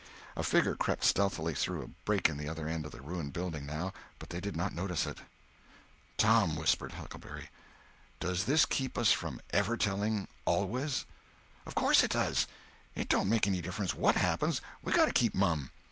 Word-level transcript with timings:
A 0.35 0.41
figure 0.41 0.73
crept 0.73 1.03
stealthily 1.03 1.53
through 1.53 1.83
a 1.83 1.87
break 1.87 2.27
in 2.27 2.35
the 2.37 2.49
other 2.49 2.67
end 2.67 2.87
of 2.87 2.91
the 2.91 3.01
ruined 3.01 3.33
building, 3.33 3.67
now, 3.67 3.93
but 4.17 4.31
they 4.31 4.39
did 4.39 4.55
not 4.55 4.73
notice 4.73 5.05
it. 5.05 5.19
"Tom," 6.17 6.55
whispered 6.55 6.93
Huckleberry, 6.93 7.51
"does 8.19 8.45
this 8.45 8.65
keep 8.65 8.97
us 8.97 9.11
from 9.11 9.39
ever 9.51 9.77
telling—always?" 9.77 11.05
"Of 11.67 11.75
course 11.75 12.03
it 12.03 12.09
does. 12.09 12.47
It 12.95 13.09
don't 13.09 13.29
make 13.29 13.45
any 13.45 13.61
difference 13.61 13.93
what 13.93 14.15
happens, 14.15 14.59
we 14.81 14.91
got 14.91 15.05
to 15.05 15.13
keep 15.13 15.35
mum. 15.35 15.69